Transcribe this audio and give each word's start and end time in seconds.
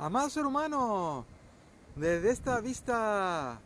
Amado 0.00 0.30
ser 0.30 0.46
humano, 0.46 1.24
desde 1.96 2.30
esta 2.30 2.60
vista 2.60 3.58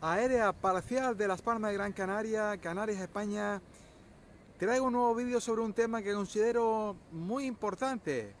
aérea 0.00 0.52
parcial 0.52 1.16
de 1.16 1.28
Las 1.28 1.42
Palmas 1.42 1.70
de 1.70 1.76
Gran 1.76 1.92
Canaria, 1.92 2.56
Canarias, 2.56 3.00
España, 3.00 3.62
traigo 4.58 4.86
un 4.86 4.94
nuevo 4.94 5.14
vídeo 5.14 5.40
sobre 5.40 5.62
un 5.62 5.72
tema 5.72 6.02
que 6.02 6.12
considero 6.12 6.96
muy 7.12 7.46
importante. 7.46 8.32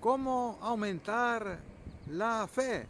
Cómo 0.00 0.58
aumentar 0.62 1.58
la 2.10 2.46
fe. 2.46 2.86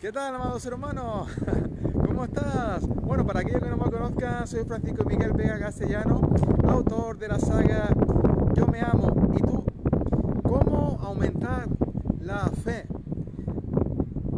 ¿Qué 0.00 0.12
tal, 0.12 0.36
amado 0.36 0.60
ser 0.60 0.74
humano? 0.74 1.26
¿Cómo 2.06 2.24
estás? 2.26 2.86
Bueno, 2.86 3.26
para 3.26 3.40
aquellos 3.40 3.60
que 3.60 3.70
no 3.70 3.76
me 3.76 3.90
conozcan, 3.90 4.46
soy 4.46 4.64
Francisco 4.66 5.04
Miguel 5.04 5.32
Vega 5.32 5.58
Castellano, 5.58 6.20
autor 6.68 7.18
de 7.18 7.26
la 7.26 7.40
saga 7.40 7.88
Yo 8.54 8.68
me 8.68 8.82
amo 8.82 9.34
y 9.36 9.42
tú 9.42 9.71
cómo 10.52 10.98
aumentar 11.00 11.66
la 12.20 12.50
fe. 12.50 12.84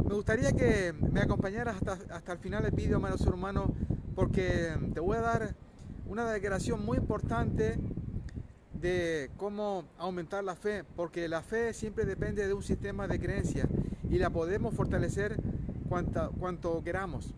Me 0.07 0.15
gustaría 0.15 0.53
que 0.53 0.93
me 0.93 1.21
acompañaras 1.21 1.75
hasta, 1.75 1.99
hasta 2.15 2.33
el 2.33 2.39
final 2.39 2.63
del 2.63 2.71
vídeo, 2.71 2.97
hermano 2.97 3.19
ser 3.19 3.35
humano, 3.35 3.75
porque 4.15 4.77
te 4.93 5.01
voy 5.01 5.17
a 5.17 5.23
dar 5.23 5.57
una 6.07 6.31
declaración 6.31 6.85
muy 6.85 6.99
importante 6.99 7.81
de 8.75 9.31
cómo 9.37 9.87
aumentar 9.99 10.45
la 10.45 10.55
fe, 10.55 10.85
porque 10.95 11.27
la 11.27 11.43
fe 11.43 11.75
siempre 11.75 12.05
depende 12.05 12.47
de 12.47 12.55
un 12.55 12.63
sistema 12.63 13.09
de 13.09 13.19
creencias 13.19 13.67
y 14.09 14.19
la 14.19 14.31
podemos 14.31 14.73
fortalecer 14.73 15.37
cuanto, 15.89 16.31
cuanto 16.39 16.81
queramos. 16.85 17.35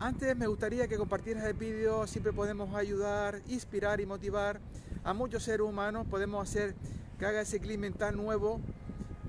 Antes 0.00 0.36
me 0.36 0.48
gustaría 0.48 0.88
que 0.88 0.96
compartieras 0.96 1.44
el 1.44 1.54
vídeo, 1.54 2.08
siempre 2.08 2.32
podemos 2.32 2.74
ayudar, 2.74 3.40
inspirar 3.46 4.00
y 4.00 4.06
motivar 4.06 4.58
a 5.04 5.14
muchos 5.14 5.44
seres 5.44 5.64
humanos, 5.64 6.08
podemos 6.10 6.48
hacer 6.48 6.74
que 7.18 7.26
haga 7.26 7.40
ese 7.40 7.60
clima 7.60 7.82
mental 7.82 8.16
nuevo 8.16 8.60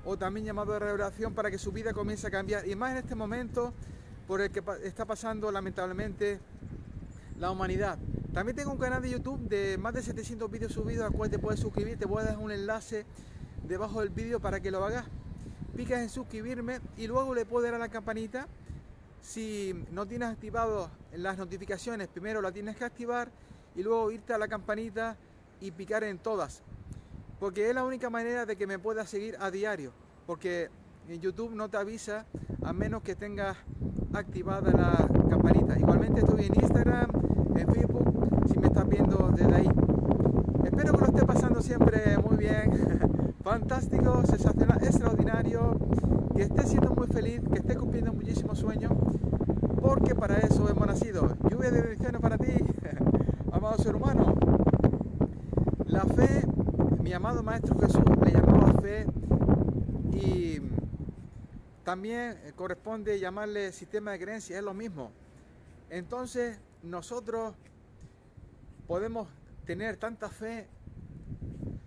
o 0.04 0.16
también 0.16 0.46
llamado 0.46 0.72
de 0.72 0.78
revelación 0.78 1.34
para 1.34 1.50
que 1.50 1.58
su 1.58 1.72
vida 1.72 1.92
comience 1.92 2.26
a 2.26 2.30
cambiar. 2.30 2.66
Y 2.66 2.76
más 2.76 2.92
en 2.92 2.98
este 2.98 3.14
momento 3.14 3.72
por 4.26 4.40
el 4.40 4.50
que 4.50 4.62
está 4.84 5.04
pasando 5.04 5.50
lamentablemente 5.50 6.40
la 7.38 7.50
humanidad. 7.50 7.98
También 8.32 8.56
tengo 8.56 8.72
un 8.72 8.78
canal 8.78 9.02
de 9.02 9.10
YouTube 9.10 9.40
de 9.48 9.78
más 9.78 9.94
de 9.94 10.02
700 10.02 10.50
vídeos 10.50 10.72
subidos 10.72 11.06
al 11.06 11.12
cual 11.12 11.30
te 11.30 11.38
puedes 11.38 11.60
suscribir. 11.60 11.98
Te 11.98 12.06
voy 12.06 12.22
a 12.22 12.26
dejar 12.26 12.38
un 12.38 12.52
enlace 12.52 13.04
debajo 13.66 14.00
del 14.00 14.10
vídeo 14.10 14.40
para 14.40 14.60
que 14.60 14.70
lo 14.70 14.84
hagas. 14.84 15.06
Picas 15.76 16.00
en 16.00 16.08
suscribirme 16.08 16.80
y 16.96 17.06
luego 17.06 17.34
le 17.34 17.44
puedes 17.44 17.70
dar 17.70 17.80
a 17.80 17.84
la 17.84 17.88
campanita. 17.88 18.46
Si 19.20 19.74
no 19.90 20.06
tienes 20.06 20.28
activado 20.28 20.90
las 21.12 21.36
notificaciones, 21.36 22.08
primero 22.08 22.40
la 22.40 22.52
tienes 22.52 22.76
que 22.76 22.84
activar 22.84 23.30
y 23.74 23.82
luego 23.82 24.10
irte 24.12 24.32
a 24.32 24.38
la 24.38 24.48
campanita 24.48 25.16
y 25.60 25.70
picar 25.72 26.04
en 26.04 26.18
todas 26.18 26.62
porque 27.38 27.68
es 27.68 27.74
la 27.74 27.84
única 27.84 28.10
manera 28.10 28.46
de 28.46 28.56
que 28.56 28.66
me 28.66 28.78
puedas 28.78 29.10
seguir 29.10 29.36
a 29.40 29.50
diario, 29.50 29.92
porque 30.26 30.70
en 31.08 31.20
YouTube 31.20 31.54
no 31.54 31.68
te 31.68 31.76
avisa 31.76 32.26
a 32.62 32.72
menos 32.72 33.02
que 33.02 33.14
tengas 33.14 33.56
activada 34.12 34.72
la 34.72 35.28
campanita. 35.28 35.78
Igualmente 35.78 36.20
estoy 36.20 36.46
en 36.46 36.54
Instagram, 36.54 37.10
en 37.54 37.74
Facebook, 37.74 38.48
si 38.50 38.58
me 38.58 38.66
estás 38.68 38.88
viendo 38.88 39.30
desde 39.36 39.54
ahí. 39.54 39.68
Espero 40.64 40.92
que 40.92 40.98
lo 40.98 41.06
esté 41.06 41.26
pasando 41.26 41.60
siempre 41.60 42.18
muy 42.18 42.36
bien, 42.36 43.34
fantástico, 43.44 44.24
sensacional, 44.26 44.82
extraordinario, 44.82 45.78
que 46.34 46.42
estés 46.42 46.70
siendo 46.70 46.90
muy 46.94 47.06
feliz, 47.06 47.40
que 47.52 47.58
estés 47.58 47.76
cumpliendo 47.76 48.12
muchísimos 48.12 48.58
sueños, 48.58 48.92
porque 49.80 50.14
para 50.14 50.38
eso 50.38 50.68
hemos 50.68 50.86
nacido. 50.86 51.36
Lluvia 51.50 51.70
de 51.70 51.82
bendiciones 51.82 52.20
para 52.20 52.38
ti, 52.38 52.52
amado 53.52 53.76
ser 53.78 53.94
humano. 53.94 54.34
La 55.86 56.04
fe 56.04 56.42
mi 57.06 57.12
amado 57.12 57.40
Maestro 57.40 57.78
Jesús 57.78 58.02
le 58.24 58.32
llamaba 58.32 58.80
fe 58.82 59.06
y 60.12 60.60
también 61.84 62.36
corresponde 62.56 63.20
llamarle 63.20 63.70
sistema 63.70 64.10
de 64.10 64.18
creencias, 64.18 64.58
es 64.58 64.64
lo 64.64 64.74
mismo. 64.74 65.12
Entonces 65.88 66.58
nosotros 66.82 67.54
podemos 68.88 69.28
tener 69.66 69.98
tanta 69.98 70.30
fe 70.30 70.66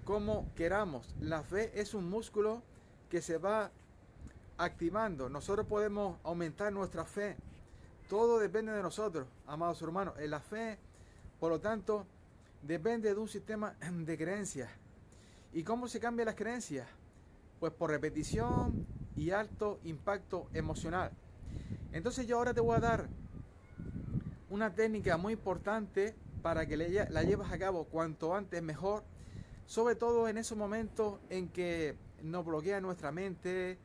como 0.06 0.50
queramos. 0.56 1.13
La 1.19 1.44
fe 1.44 1.78
es 1.81 1.94
un 1.94 2.09
músculo 2.09 2.63
que 3.09 3.22
se 3.22 3.38
va 3.38 3.72
activando. 4.58 5.28
Nosotros 5.28 5.68
podemos 5.68 6.18
aumentar 6.24 6.72
nuestra 6.72 7.03
fe. 7.03 7.35
Todo 8.08 8.40
depende 8.40 8.72
de 8.72 8.81
nosotros, 8.81 9.28
amados 9.47 9.81
hermanos. 9.81 10.13
En 10.18 10.31
la 10.31 10.40
fe, 10.40 10.78
por 11.41 11.52
lo 11.52 11.59
tanto, 11.59 12.06
depende 12.62 13.13
de 13.13 13.19
un 13.19 13.28
sistema 13.28 13.75
de 13.91 14.18
creencias. 14.18 14.69
¿Y 15.52 15.64
cómo 15.64 15.88
se 15.88 16.00
cambian 16.00 16.28
las 16.28 16.36
creencias? 16.36 16.88
Pues 17.60 17.74
por 17.74 17.90
repetición 17.90 18.86
y 19.16 19.32
alto 19.32 19.80
impacto 19.84 20.48
emocional. 20.54 21.12
Entonces 21.92 22.28
yo 22.28 22.38
ahora 22.38 22.54
te 22.54 22.62
voy 22.62 22.76
a 22.76 22.80
dar 22.80 23.10
una 24.50 24.74
técnica 24.74 25.18
muy 25.18 25.34
importante 25.34 26.16
para 26.44 26.68
que 26.68 26.78
la 26.78 27.24
lleves 27.24 27.52
a 27.52 27.58
cabo 27.58 27.86
cuanto 27.86 28.36
antes 28.36 28.62
mejor, 28.62 29.04
sobre 29.66 29.96
todo 29.96 30.28
en 30.28 30.38
esos 30.38 30.58
momentos 30.58 31.20
en 31.30 31.50
que 31.50 31.98
nos 32.22 32.46
bloquea 32.46 32.80
nuestra 32.80 33.12
mente 33.12 33.78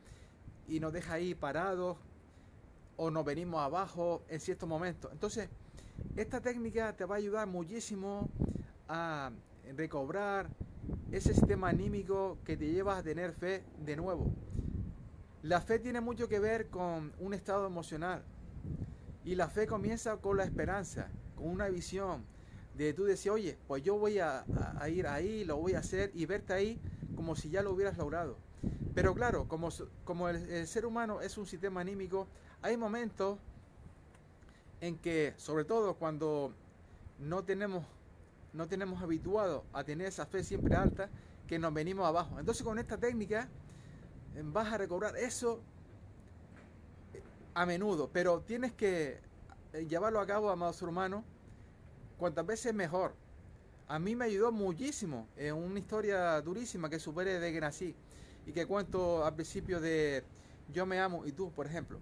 y 0.67 0.79
nos 0.79 0.93
deja 0.93 1.13
ahí 1.13 1.35
parados 1.35 1.97
o 2.95 3.09
nos 3.09 3.25
venimos 3.25 3.61
abajo 3.61 4.23
en 4.29 4.39
ciertos 4.39 4.69
momentos. 4.69 5.11
Entonces, 5.11 5.49
esta 6.15 6.41
técnica 6.41 6.93
te 6.95 7.05
va 7.05 7.15
a 7.15 7.17
ayudar 7.17 7.47
muchísimo 7.47 8.29
a 8.87 9.31
recobrar 9.75 10.49
ese 11.11 11.33
sistema 11.33 11.69
anímico 11.69 12.37
que 12.43 12.57
te 12.57 12.71
lleva 12.71 12.97
a 12.97 13.03
tener 13.03 13.33
fe 13.33 13.63
de 13.85 13.95
nuevo. 13.95 14.31
La 15.43 15.61
fe 15.61 15.79
tiene 15.79 16.01
mucho 16.01 16.27
que 16.27 16.39
ver 16.39 16.67
con 16.69 17.13
un 17.19 17.33
estado 17.33 17.67
emocional. 17.67 18.23
Y 19.23 19.35
la 19.35 19.47
fe 19.47 19.67
comienza 19.67 20.17
con 20.17 20.37
la 20.37 20.43
esperanza, 20.43 21.09
con 21.35 21.47
una 21.47 21.67
visión 21.69 22.23
de 22.75 22.93
tú 22.93 23.05
decir, 23.05 23.31
oye, 23.31 23.57
pues 23.67 23.83
yo 23.83 23.97
voy 23.97 24.19
a, 24.19 24.45
ir 24.89 25.07
ahí, 25.07 25.45
lo 25.45 25.57
voy 25.57 25.73
a 25.73 25.79
hacer 25.79 26.11
y 26.13 26.25
verte 26.25 26.53
ahí 26.53 26.79
como 27.15 27.35
si 27.35 27.49
ya 27.49 27.61
lo 27.61 27.71
hubieras 27.71 27.97
logrado. 27.97 28.37
Pero 28.93 29.13
claro, 29.13 29.47
como, 29.47 29.69
como 30.03 30.29
el 30.29 30.67
ser 30.67 30.85
humano 30.85 31.21
es 31.21 31.37
un 31.37 31.45
sistema 31.45 31.81
anímico, 31.81 32.27
hay 32.61 32.77
momentos 32.77 33.39
en 34.81 34.97
que, 34.97 35.33
sobre 35.37 35.65
todo 35.65 35.95
cuando 35.95 36.53
no 37.19 37.43
tenemos 37.43 37.85
no 38.55 38.67
tenemos 38.67 39.01
habituado 39.01 39.65
a 39.73 39.83
tener 39.83 40.07
esa 40.07 40.25
fe 40.25 40.43
siempre 40.43 40.75
alta, 40.75 41.09
que 41.47 41.59
nos 41.59 41.73
venimos 41.73 42.05
abajo. 42.05 42.39
Entonces 42.39 42.63
con 42.63 42.79
esta 42.79 42.97
técnica 42.97 43.49
eh, 44.35 44.41
vas 44.43 44.71
a 44.73 44.77
recobrar 44.77 45.15
eso 45.17 45.61
eh, 47.13 47.21
a 47.53 47.65
menudo, 47.65 48.09
pero 48.11 48.41
tienes 48.41 48.71
que 48.73 49.19
eh, 49.73 49.85
llevarlo 49.87 50.19
a 50.19 50.25
cabo, 50.25 50.49
amado 50.49 50.73
ser 50.73 50.89
humano, 50.89 51.23
cuantas 52.17 52.45
veces 52.45 52.73
mejor. 52.73 53.13
A 53.87 53.99
mí 53.99 54.15
me 54.15 54.25
ayudó 54.25 54.51
muchísimo 54.51 55.27
en 55.35 55.53
una 55.55 55.77
historia 55.77 56.41
durísima 56.41 56.89
que 56.89 56.99
superé 56.99 57.39
de 57.39 57.53
que 57.53 57.61
nací 57.61 57.95
y 58.47 58.51
que 58.51 58.65
cuento 58.65 59.23
al 59.23 59.35
principio 59.35 59.79
de 59.79 60.23
Yo 60.73 60.85
me 60.87 60.99
amo 60.99 61.25
y 61.25 61.31
tú, 61.31 61.51
por 61.51 61.67
ejemplo. 61.67 61.99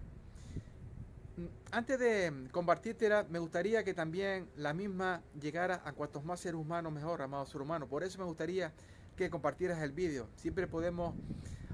Mm, 1.35 1.45
antes 1.71 1.99
de 1.99 2.47
compartírtela, 2.51 3.25
me 3.29 3.39
gustaría 3.39 3.83
que 3.83 3.93
también 3.95 4.49
la 4.55 4.73
misma 4.73 5.23
llegara 5.39 5.81
a 5.83 5.93
cuantos 5.93 6.23
más 6.23 6.39
seres 6.39 6.59
humanos 6.59 6.93
mejor, 6.93 7.21
amado 7.23 7.45
ser 7.47 7.61
humano. 7.61 7.87
Por 7.87 8.03
eso 8.03 8.19
me 8.19 8.25
gustaría 8.25 8.71
que 9.15 9.29
compartieras 9.29 9.81
el 9.81 9.91
vídeo. 9.91 10.27
Siempre 10.35 10.67
podemos 10.67 11.15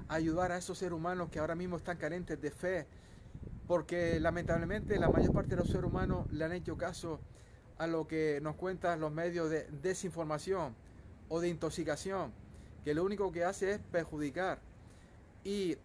ayudar 0.08 0.50
a 0.52 0.56
esos 0.56 0.78
seres 0.78 0.94
humanos 0.94 1.28
que 1.30 1.38
ahora 1.38 1.54
mismo 1.54 1.76
están 1.76 1.98
carentes 1.98 2.40
de 2.40 2.50
fe, 2.50 2.86
porque 3.66 4.18
lamentablemente 4.18 4.98
la 4.98 5.10
mayor 5.10 5.32
parte 5.32 5.50
de 5.50 5.56
los 5.56 5.68
seres 5.68 5.84
humanos 5.84 6.30
le 6.32 6.44
han 6.44 6.52
hecho 6.52 6.76
caso 6.78 7.20
a 7.76 7.86
lo 7.86 8.06
que 8.06 8.40
nos 8.42 8.56
cuentan 8.56 9.00
los 9.00 9.12
medios 9.12 9.50
de 9.50 9.64
desinformación 9.82 10.74
o 11.28 11.40
de 11.40 11.48
intoxicación, 11.48 12.32
que 12.82 12.94
lo 12.94 13.04
único 13.04 13.30
que 13.30 13.44
hace 13.44 13.72
es 13.72 13.78
perjudicar. 13.78 14.58
Y 15.44 15.76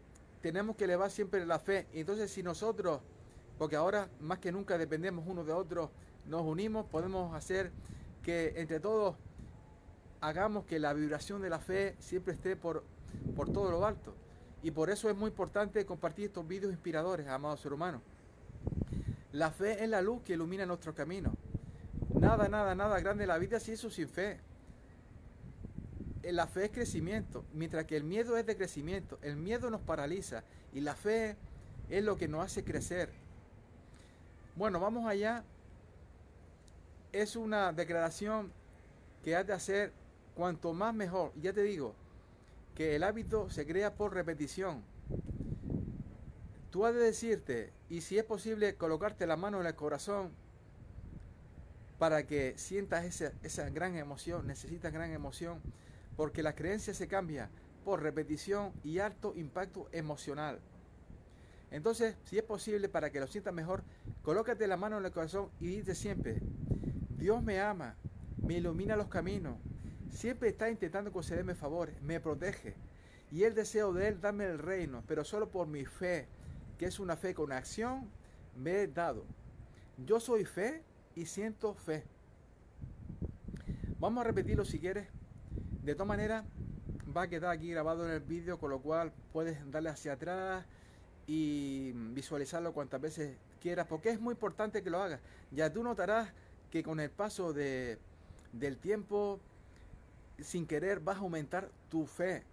tenemos 0.42 0.76
que 0.78 0.86
elevar 0.86 1.12
siempre 1.12 1.46
la 1.46 1.60
fe. 1.60 1.88
Entonces, 1.94 2.32
si 2.32 2.42
nosotros 2.42 3.02
porque 3.58 3.76
ahora 3.76 4.10
más 4.20 4.40
que 4.40 4.52
nunca 4.52 4.78
dependemos 4.78 5.26
uno 5.28 5.44
de 5.44 5.54
otro, 5.54 5.92
nos 6.26 6.42
unimos, 6.44 6.86
podemos 6.86 7.36
hacer 7.36 7.72
que 8.24 8.54
entre 8.58 8.80
todos 8.80 9.16
hagamos 10.22 10.66
que 10.66 10.80
la 10.80 10.94
vibración 10.94 11.42
de 11.42 11.50
la 11.50 11.60
fe 11.60 11.96
siempre 12.00 12.34
esté 12.34 12.56
por, 12.56 12.84
por 13.36 13.52
todo 13.52 13.72
lo 13.72 13.86
alto. 13.86 14.14
Y 14.64 14.72
por 14.72 14.90
eso 14.90 15.10
es 15.10 15.16
muy 15.16 15.30
importante 15.30 15.86
compartir 15.86 16.26
estos 16.26 16.48
vídeos 16.48 16.72
inspiradores, 16.72 17.28
amados 17.28 17.60
ser 17.60 17.74
humanos. 17.74 18.02
La 19.32 19.52
fe 19.52 19.84
es 19.84 19.90
la 19.90 20.02
luz 20.02 20.24
que 20.24 20.34
ilumina 20.34 20.66
nuestro 20.66 20.96
camino. 20.96 21.36
Nada, 22.20 22.48
nada, 22.48 22.74
nada 22.74 23.00
grande 23.00 23.26
en 23.26 23.28
la 23.28 23.38
vida 23.38 23.60
si 23.60 23.74
eso 23.74 23.90
sin 23.90 24.08
fe. 24.08 24.40
Eh, 26.24 26.32
la 26.32 26.48
fe 26.48 26.66
es 26.66 26.72
crecimiento, 26.72 27.46
mientras 27.54 27.86
que 27.86 27.96
el 27.96 28.04
miedo 28.04 28.38
es 28.38 28.46
de 28.48 28.56
crecimiento. 28.56 29.20
El 29.22 29.36
miedo 29.36 29.70
nos 29.70 29.82
paraliza 29.82 30.44
y 30.74 30.82
la 30.82 30.96
fe 30.96 31.36
es 31.90 32.04
lo 32.04 32.18
que 32.18 32.28
nos 32.28 32.44
hace 32.44 32.64
crecer. 32.64 33.12
Bueno, 34.56 34.80
vamos 34.80 35.06
allá. 35.06 35.44
Es 37.12 37.36
una 37.36 37.74
declaración 37.74 38.54
que 39.22 39.36
has 39.36 39.46
de 39.46 39.54
hacer 39.54 39.94
cuanto 40.34 40.74
más 40.74 40.94
mejor. 40.94 41.34
Ya 41.42 41.52
te 41.52 41.62
digo, 41.64 41.94
que 42.74 42.96
el 42.96 43.04
hábito 43.04 43.50
se 43.50 43.66
crea 43.66 43.96
por 43.96 44.14
repetición. 44.14 44.84
Tú 46.70 46.86
has 46.86 46.94
de 46.94 47.02
decirte, 47.02 47.74
y 47.90 48.02
si 48.02 48.18
es 48.18 48.24
posible, 48.24 48.76
colocarte 48.76 49.28
la 49.28 49.38
mano 49.38 49.60
en 49.60 49.68
el 49.68 49.76
corazón 49.76 50.32
para 51.98 52.26
que 52.26 52.58
sientas 52.58 53.06
esa, 53.06 53.32
esa 53.44 53.70
gran 53.70 53.96
emoción, 53.96 54.48
necesitas 54.48 54.92
gran 54.92 55.12
emoción, 55.12 55.62
porque 56.16 56.44
la 56.44 56.56
creencia 56.56 56.94
se 56.94 57.08
cambia 57.08 57.50
por 57.84 58.02
repetición 58.02 58.74
y 58.84 59.00
alto 59.00 59.34
impacto 59.36 59.88
emocional. 59.92 60.60
Entonces, 61.72 62.16
si 62.24 62.38
es 62.38 62.44
posible, 62.44 62.90
para 62.90 63.12
que 63.12 63.20
lo 63.20 63.28
sientas 63.28 63.54
mejor, 63.54 63.84
colócate 64.22 64.68
la 64.68 64.78
mano 64.78 64.98
en 64.98 65.06
el 65.06 65.12
corazón 65.12 65.50
y 65.60 65.68
dice 65.68 65.96
siempre, 65.96 66.42
Dios 67.18 67.44
me 67.44 67.60
ama, 67.60 67.96
me 68.38 68.56
ilumina 68.56 68.96
los 68.96 69.08
caminos, 69.08 69.58
siempre 70.12 70.50
está 70.50 70.70
intentando 70.70 71.12
concederme 71.12 71.56
favores, 71.56 72.02
me 72.02 72.20
protege. 72.20 72.76
Y 73.32 73.44
el 73.44 73.56
deseo 73.56 73.92
de 73.92 74.08
Él 74.08 74.22
darme 74.22 74.46
el 74.46 74.60
reino, 74.60 75.04
pero 75.08 75.24
solo 75.24 75.50
por 75.50 75.68
mi 75.68 75.86
fe, 75.86 76.28
que 76.78 76.86
es 76.86 77.00
una 77.00 77.18
fe 77.18 77.34
con 77.34 77.52
acción, 77.52 78.10
me 78.56 78.82
he 78.82 78.88
dado. 78.88 79.26
Yo 79.98 80.20
soy 80.20 80.46
fe 80.46 80.84
y 81.16 81.26
siento 81.26 81.74
fe. 81.74 82.04
Vamos 84.00 84.22
a 84.22 84.28
repetirlo 84.28 84.64
si 84.66 84.80
quieres. 84.80 85.08
De 85.84 85.94
todas 85.94 86.08
maneras, 86.08 86.46
va 87.16 87.24
a 87.24 87.28
quedar 87.28 87.52
aquí 87.52 87.72
grabado 87.72 88.06
en 88.06 88.14
el 88.14 88.20
vídeo, 88.20 88.60
con 88.60 88.70
lo 88.70 88.82
cual 88.82 89.12
puedes 89.34 89.60
darle 89.72 89.90
hacia 89.90 90.14
atrás 90.14 90.66
y 91.28 91.92
visualizarlo 92.14 92.74
cuantas 92.74 93.02
veces 93.02 93.36
quieras, 93.62 93.88
porque 93.88 94.10
es 94.10 94.20
muy 94.20 94.34
importante 94.34 94.84
que 94.84 94.90
lo 94.90 95.02
hagas. 95.02 95.20
Ya 95.52 95.72
tú 95.72 95.84
notarás 95.84 96.30
que 96.70 96.84
con 96.84 97.00
el 97.00 97.10
paso 97.10 97.54
de, 97.54 97.98
del 98.54 98.78
tiempo, 98.78 99.40
sin 100.40 100.68
querer, 100.68 101.00
vas 101.00 101.18
a 101.18 101.22
aumentar 101.22 101.70
tu 101.90 102.06
fe. 102.06 102.44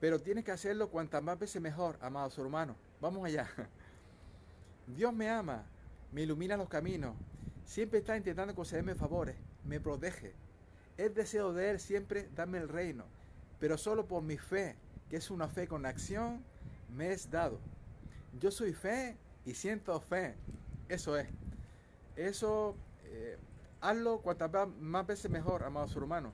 Pero 0.00 0.20
tienes 0.20 0.44
que 0.44 0.52
hacerlo 0.52 0.88
cuantas 0.88 1.22
más 1.22 1.38
veces 1.38 1.60
mejor, 1.60 1.98
amados 2.00 2.38
hermanos. 2.38 2.76
Vamos 3.00 3.24
allá. 3.24 3.48
Dios 4.86 5.12
me 5.12 5.30
ama, 5.30 5.64
me 6.12 6.22
ilumina 6.22 6.56
los 6.56 6.68
caminos, 6.68 7.14
siempre 7.64 8.00
está 8.00 8.16
intentando 8.16 8.54
concederme 8.54 8.94
favores, 8.94 9.36
me 9.64 9.80
protege. 9.80 10.34
Es 10.96 11.14
deseo 11.14 11.52
de 11.52 11.70
Él 11.70 11.80
siempre 11.80 12.28
darme 12.34 12.58
el 12.58 12.68
reino, 12.68 13.04
pero 13.58 13.78
solo 13.78 14.06
por 14.06 14.22
mi 14.22 14.36
fe, 14.36 14.76
que 15.08 15.16
es 15.16 15.30
una 15.30 15.48
fe 15.48 15.66
con 15.66 15.86
acción, 15.86 16.44
me 16.94 17.12
es 17.12 17.30
dado. 17.30 17.58
Yo 18.40 18.50
soy 18.50 18.72
fe 18.72 19.16
y 19.44 19.54
siento 19.54 19.98
fe. 20.00 20.34
Eso 20.88 21.16
es. 21.16 21.28
Eso, 22.16 22.76
eh, 23.04 23.36
hazlo 23.80 24.20
cuantas 24.20 24.50
más 24.80 25.06
veces 25.06 25.30
mejor, 25.30 25.64
amados 25.64 25.94
hermanos. 25.96 26.32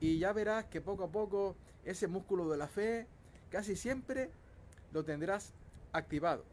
Y 0.00 0.18
ya 0.18 0.32
verás 0.32 0.66
que 0.66 0.80
poco 0.80 1.04
a 1.04 1.08
poco 1.08 1.56
ese 1.84 2.06
músculo 2.08 2.48
de 2.50 2.56
la 2.56 2.66
fe 2.66 3.06
casi 3.50 3.76
siempre 3.76 4.30
lo 4.92 5.04
tendrás 5.04 5.52
activado. 5.92 6.44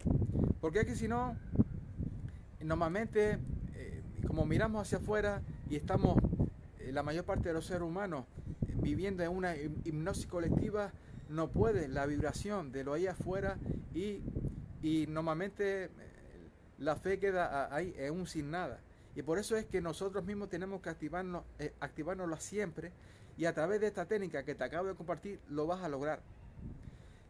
Porque 0.62 0.82
es 0.82 0.86
que 0.86 0.96
si 0.96 1.08
no, 1.08 1.36
normalmente, 2.62 3.40
eh, 3.76 4.02
como 4.28 4.46
miramos 4.46 4.82
hacia 4.82 4.98
afuera 4.98 5.42
y 5.70 5.76
estamos, 5.76 6.18
eh, 6.80 6.92
la 6.92 7.04
mayor 7.04 7.26
parte 7.26 7.50
de 7.50 7.54
los 7.54 7.66
seres 7.66 7.84
humanos, 7.84 8.26
viviendo 8.82 9.24
en 9.24 9.30
una 9.30 9.56
hipnosis 9.56 10.28
colectiva, 10.28 10.92
no 11.30 11.50
puede 11.50 11.88
la 11.88 12.06
vibración 12.06 12.72
de 12.72 12.84
lo 12.84 12.94
ahí 12.94 13.08
afuera 13.08 13.58
y, 13.94 14.22
y 14.82 15.08
normalmente 15.08 15.90
la 16.78 16.96
fe 16.96 17.20
queda 17.20 17.74
ahí 17.74 17.94
en 17.98 18.14
un 18.14 18.28
sin 18.28 18.52
nada. 18.52 18.80
Y 19.16 19.22
por 19.22 19.38
eso 19.38 19.56
es 19.56 19.66
que 19.66 19.80
nosotros 19.80 20.26
mismos 20.26 20.50
tenemos 20.50 20.82
que 20.82 20.90
activarnos, 20.90 21.44
eh, 21.60 21.74
siempre 22.40 22.92
y 23.38 23.46
a 23.46 23.54
través 23.54 23.80
de 23.80 23.88
esta 23.88 24.06
técnica 24.06 24.44
que 24.44 24.56
te 24.56 24.64
acabo 24.64 24.88
de 24.88 24.96
compartir 24.96 25.40
lo 25.50 25.68
vas 25.68 25.82
a 25.82 25.90
lograr. 25.90 26.22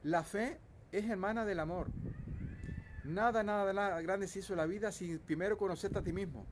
La 0.03 0.23
fe 0.23 0.59
es 0.91 1.09
hermana 1.09 1.45
del 1.45 1.59
amor. 1.59 1.87
Nada, 3.03 3.43
nada, 3.43 3.73
nada 3.73 4.01
grande 4.01 4.27
se 4.27 4.39
hizo 4.39 4.53
en 4.53 4.57
la 4.57 4.65
vida 4.65 4.91
sin 4.91 5.19
primero 5.19 5.57
conocerte 5.57 5.99
a 5.99 6.03
ti 6.03 6.13
mismo. 6.13 6.45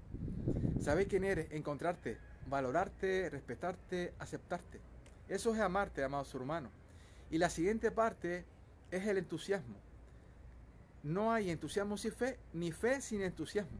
Saber 0.81 1.07
quién 1.07 1.23
eres, 1.23 1.51
encontrarte, 1.51 2.17
valorarte, 2.47 3.29
respetarte, 3.29 4.13
aceptarte. 4.19 4.81
Eso 5.29 5.53
es 5.53 5.61
amarte, 5.61 6.03
amados 6.03 6.33
hermanos. 6.35 6.71
Y 7.31 7.37
la 7.37 7.49
siguiente 7.49 7.91
parte 7.91 8.45
es 8.91 9.07
el 9.07 9.17
entusiasmo. 9.17 9.77
No 11.01 11.31
hay 11.31 11.49
entusiasmo 11.49 11.97
sin 11.97 12.11
fe, 12.11 12.37
ni 12.53 12.71
fe 12.73 13.01
sin 13.01 13.21
entusiasmo. 13.21 13.79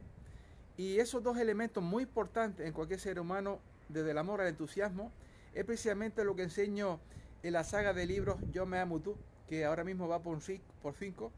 Y 0.78 0.98
esos 0.98 1.22
dos 1.22 1.36
elementos 1.36 1.84
muy 1.84 2.04
importantes 2.04 2.66
en 2.66 2.72
cualquier 2.72 2.98
ser 2.98 3.20
humano, 3.20 3.60
desde 3.90 4.10
el 4.10 4.18
amor 4.18 4.40
al 4.40 4.48
entusiasmo, 4.48 5.12
es 5.54 5.66
precisamente 5.66 6.24
lo 6.24 6.34
que 6.34 6.44
enseño 6.44 6.98
en 7.42 7.52
la 7.52 7.62
saga 7.62 7.92
de 7.92 8.06
libros 8.06 8.38
Yo 8.50 8.64
me 8.64 8.78
amo 8.78 9.00
tú, 9.00 9.16
que 9.48 9.66
ahora 9.66 9.84
mismo 9.84 10.08
va 10.08 10.22
por, 10.22 10.40
cinco, 10.40 11.30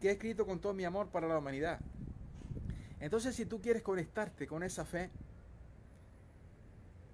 que 0.00 0.08
he 0.08 0.12
escrito 0.12 0.44
con 0.44 0.58
todo 0.58 0.74
mi 0.74 0.84
amor 0.84 1.08
para 1.08 1.28
la 1.28 1.38
humanidad. 1.38 1.78
Entonces, 2.98 3.36
si 3.36 3.46
tú 3.46 3.60
quieres 3.60 3.82
conectarte 3.82 4.48
con 4.48 4.64
esa 4.64 4.84
fe, 4.84 5.08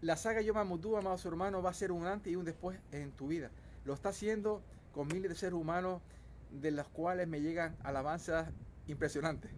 la 0.01 0.17
saga 0.17 0.41
Yo 0.41 0.55
me 0.55 0.61
amo 0.61 0.79
tú, 0.79 0.97
amados 0.97 1.27
hermanos, 1.27 1.63
va 1.63 1.71
a 1.71 1.75
ser 1.75 1.93
un 1.93 2.07
antes 2.07 2.33
y 2.33 2.37
un 2.37 2.47
después 2.47 2.79
en 2.91 3.13
tu 3.13 3.29
vida. 3.29 3.51
Lo 3.85 3.95
está 3.95 4.11
haciendo 4.11 4.63
con 4.93 5.09
miles 5.09 5.31
de 5.31 5.37
seres 5.37 5.55
humanos 5.55 6.03
de 6.51 6.71
los 6.71 6.89
cuales 6.89 7.29
me 7.29 7.41
llegan 7.41 7.77
alabanzas 7.83 8.49
impresionantes. 8.87 9.51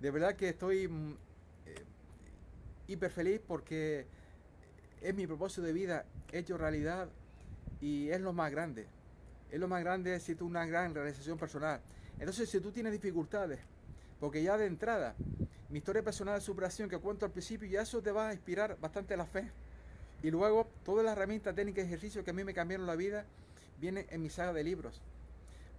De 0.00 0.10
verdad 0.10 0.36
que 0.36 0.50
estoy 0.50 0.88
mm, 0.88 1.14
eh, 1.66 1.84
hiper 2.88 3.10
feliz 3.10 3.40
porque 3.46 4.06
es 5.00 5.14
mi 5.14 5.26
propósito 5.26 5.62
de 5.62 5.72
vida 5.72 6.04
hecho 6.32 6.58
realidad 6.58 7.08
y 7.80 8.08
es 8.10 8.20
lo 8.20 8.32
más 8.32 8.50
grande. 8.50 8.86
Es 9.50 9.60
lo 9.60 9.68
más 9.68 9.82
grande, 9.82 10.18
si 10.20 10.34
tú 10.34 10.46
una 10.46 10.66
gran 10.66 10.94
realización 10.94 11.38
personal. 11.38 11.80
Entonces, 12.18 12.50
si 12.50 12.60
tú 12.60 12.72
tienes 12.72 12.92
dificultades, 12.92 13.60
porque 14.18 14.42
ya 14.42 14.56
de 14.56 14.66
entrada, 14.66 15.14
mi 15.68 15.78
historia 15.78 16.02
personal 16.02 16.34
de 16.34 16.40
superación 16.40 16.88
que 16.88 16.98
cuento 16.98 17.26
al 17.26 17.32
principio, 17.32 17.68
ya 17.68 17.82
eso 17.82 18.02
te 18.02 18.10
va 18.10 18.28
a 18.28 18.32
inspirar 18.32 18.78
bastante 18.80 19.16
la 19.16 19.26
fe. 19.26 19.50
Y 20.22 20.30
luego, 20.30 20.68
todas 20.84 21.04
las 21.04 21.16
herramientas, 21.16 21.54
técnicas 21.54 21.84
y 21.84 21.86
ejercicios 21.86 22.24
que 22.24 22.30
a 22.30 22.34
mí 22.34 22.42
me 22.42 22.54
cambiaron 22.54 22.86
la 22.86 22.96
vida, 22.96 23.24
vienen 23.80 24.06
en 24.10 24.22
mi 24.22 24.30
saga 24.30 24.52
de 24.52 24.64
libros. 24.64 25.00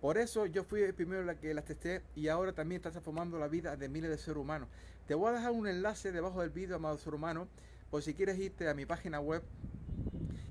Por 0.01 0.17
eso 0.17 0.45
yo 0.45 0.63
fui 0.63 0.81
el 0.81 0.93
primero 0.93 1.23
la 1.23 1.35
que 1.35 1.53
las 1.53 1.65
testé 1.65 2.03
y 2.15 2.27
ahora 2.27 2.53
también 2.53 2.79
está 2.79 2.91
transformando 2.91 3.39
la 3.39 3.47
vida 3.47 3.75
de 3.75 3.89
miles 3.89 4.11
de 4.11 4.17
seres 4.17 4.37
humanos. 4.37 4.69
Te 5.07 5.15
voy 5.15 5.29
a 5.29 5.33
dejar 5.33 5.51
un 5.51 5.67
enlace 5.67 6.11
debajo 6.11 6.41
del 6.41 6.51
vídeo, 6.51 6.75
amado 6.75 6.97
ser 6.97 7.15
humano, 7.15 7.47
por 7.89 8.03
si 8.03 8.13
quieres 8.13 8.37
irte 8.37 8.69
a 8.69 8.73
mi 8.73 8.85
página 8.85 9.19
web 9.19 9.41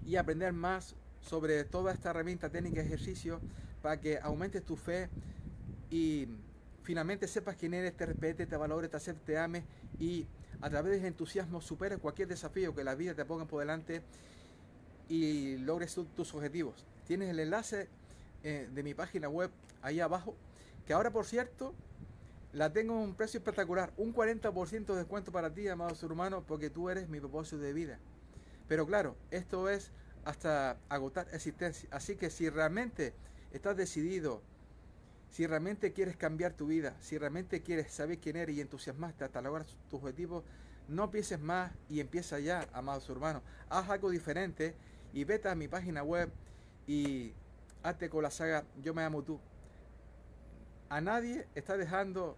y 0.05 0.17
aprender 0.17 0.53
más 0.53 0.97
sobre 1.21 1.65
toda 1.65 1.93
esta 1.93 2.11
herramienta 2.11 2.51
técnica 2.51 2.83
y 2.83 2.87
ejercicio 2.87 3.41
para 3.83 4.01
que 4.01 4.19
aumentes 4.19 4.65
tu 4.65 4.77
fe 4.77 5.09
y 5.91 6.29
finalmente 6.83 7.29
sepas 7.29 7.57
quién 7.57 7.75
eres, 7.75 7.97
te 7.97 8.07
respete, 8.07 8.47
te 8.47 8.57
valore, 8.57 8.89
te 8.89 8.97
acepte, 8.97 9.33
te 9.33 9.39
ame 9.39 9.65
y 10.01 10.27
a 10.61 10.71
través 10.71 11.03
de 11.03 11.09
entusiasmo 11.09 11.61
superes 11.61 11.99
cualquier 11.99 12.29
desafío 12.29 12.75
que 12.75 12.83
la 12.83 12.95
vida 12.95 13.15
te 13.15 13.25
ponga 13.25 13.45
por 13.45 13.61
delante 13.61 14.03
y 15.09 15.59
logres 15.59 15.95
tus 16.15 16.35
objetivos. 16.35 16.85
Tienes 17.07 17.31
el 17.31 17.41
enlace 17.41 17.89
eh, 18.43 18.69
de 18.73 18.83
mi 18.83 18.95
página 18.95 19.29
web 19.29 19.51
ahí 19.83 20.01
abajo, 20.01 20.35
que 20.87 20.93
ahora 20.93 21.11
por 21.11 21.25
cierto 21.25 21.75
la 22.53 22.73
tengo 22.73 22.95
a 22.95 22.99
un 22.99 23.15
precio 23.15 23.39
espectacular, 23.39 23.93
un 23.97 24.15
40% 24.15 24.87
de 24.87 24.97
descuento 24.97 25.31
para 25.31 25.53
ti, 25.53 25.69
amado 25.69 25.95
ser 25.95 26.11
humano, 26.11 26.43
porque 26.47 26.71
tú 26.71 26.89
eres 26.89 27.09
mi 27.09 27.21
propósito 27.21 27.59
de 27.59 27.73
vida. 27.73 27.99
Pero 28.69 28.87
claro, 28.87 29.15
esto 29.31 29.69
es 29.69 29.91
hasta 30.25 30.79
agotar 30.89 31.29
existencia. 31.33 31.89
Así 31.93 32.17
que 32.17 32.31
si 32.31 32.49
realmente 32.49 33.15
estás 33.53 33.77
decidido, 33.77 34.43
si 35.31 35.47
realmente 35.47 35.93
quieres 35.93 36.17
cambiar 36.17 36.55
tu 36.55 36.67
vida, 36.67 36.97
si 37.01 37.19
realmente 37.19 37.63
quieres 37.63 37.93
saber 37.93 38.19
quién 38.19 38.37
eres 38.37 38.57
y 38.57 38.61
entusiasmarte 38.61 39.25
hasta 39.25 39.43
lograr 39.43 39.67
tus 39.91 40.01
objetivos, 40.01 40.43
no 40.89 41.11
pienses 41.11 41.39
más 41.39 41.73
y 41.89 42.01
empieza 42.01 42.39
ya, 42.39 42.67
amados 42.73 43.09
hermanos. 43.11 43.43
Haz 43.69 43.91
algo 43.91 44.11
diferente 44.11 44.75
y 45.13 45.25
vete 45.25 45.49
a 45.49 45.55
mi 45.55 45.69
página 45.69 46.03
web 46.03 46.31
y 46.87 47.33
hazte 47.83 48.09
con 48.09 48.23
la 48.23 48.31
saga 48.31 48.65
Yo 48.83 48.95
me 48.95 49.03
amo 49.03 49.23
tú. 49.23 49.41
A 50.89 51.01
nadie 51.01 51.47
está 51.55 51.77
dejando 51.77 52.37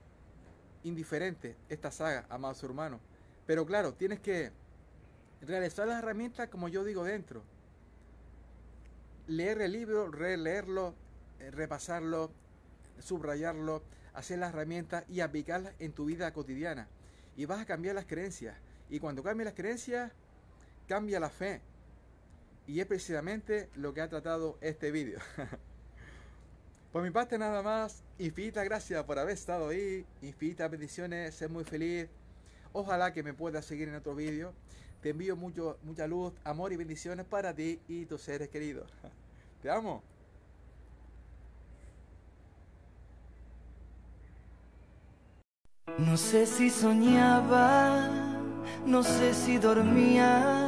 indiferente 0.85 1.57
esta 1.69 1.91
saga, 1.91 2.27
amados 2.31 2.63
hermanos. 2.63 3.01
Pero 3.47 3.67
claro, 3.67 3.95
tienes 3.95 4.21
que 4.21 4.53
realizar 5.43 5.87
las 5.87 6.03
herramientas 6.03 6.49
como 6.49 6.69
yo 6.69 6.85
digo 6.85 7.05
dentro. 7.05 7.43
Leer 9.27 9.61
el 9.61 9.73
libro, 9.73 10.11
releerlo, 10.11 10.95
eh, 11.41 11.51
repasarlo, 11.51 12.31
subrayarlo, 12.99 13.83
hacer 14.15 14.39
las 14.39 14.53
herramientas 14.53 15.05
y 15.09 15.21
aplicarlas 15.21 15.75
en 15.79 15.93
tu 15.93 16.07
vida 16.07 16.33
cotidiana. 16.33 16.89
Y 17.37 17.45
vas 17.45 17.61
a 17.61 17.67
cambiar 17.67 17.95
las 17.95 18.07
creencias. 18.07 18.57
Y 18.91 18.99
cuando 18.99 19.23
cambias 19.23 19.47
las 19.47 19.55
creencias, 19.55 20.13
cambia 20.89 21.21
la 21.21 21.31
fe. 21.31 21.61
Y 22.69 22.81
es 22.81 22.87
precisamente 22.87 23.71
lo 23.77 23.95
que 23.95 24.03
ha 24.03 24.09
tratado 24.09 24.59
este 24.61 24.91
vídeo. 24.91 25.19
Por 26.93 27.03
mi 27.03 27.11
parte 27.11 27.39
nada 27.39 27.63
más, 27.63 28.03
infinita 28.19 28.63
gracias 28.65 29.05
por 29.05 29.19
haber 29.19 29.35
estado 29.35 29.69
ahí, 29.69 30.07
infinitas 30.23 30.71
bendiciones, 30.71 31.35
ser 31.35 31.51
muy 31.51 31.63
feliz. 31.65 32.09
Ojalá 32.73 33.13
que 33.13 33.23
me 33.23 33.35
puedas 33.35 33.65
seguir 33.67 33.89
en 33.89 33.95
otro 33.95 34.15
vídeo. 34.15 34.53
Te 35.03 35.11
envío 35.11 35.37
mucho, 35.37 35.79
mucha 35.83 36.07
luz, 36.07 36.33
amor 36.45 36.73
y 36.73 36.77
bendiciones 36.77 37.27
para 37.27 37.55
ti 37.55 37.79
y 37.89 38.07
tus 38.07 38.23
seres 38.23 38.49
queridos. 38.49 38.91
Te 39.63 39.71
amo. 39.71 40.03
No 45.99 46.17
sé 46.17 46.47
si 46.47 46.71
soñaba, 46.71 48.09
no 48.87 49.03
sé 49.03 49.35
si 49.35 49.59
dormía 49.59 50.68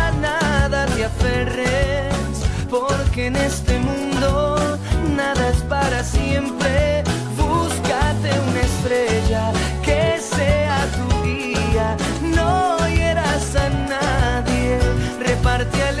aferres, 1.03 2.13
porque 2.69 3.27
en 3.27 3.35
este 3.35 3.79
mundo 3.79 4.77
nada 5.15 5.49
es 5.49 5.61
para 5.63 6.03
siempre. 6.03 7.03
Búscate 7.37 8.29
una 8.49 8.61
estrella 8.61 9.51
que 9.83 10.19
sea 10.19 10.87
tu 10.97 11.23
guía, 11.23 11.97
no 12.35 12.77
hieras 12.87 13.55
a 13.55 13.69
nadie, 13.69 14.79
reparte. 15.19 16.00